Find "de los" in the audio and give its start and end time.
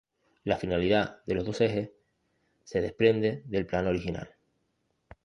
1.27-1.45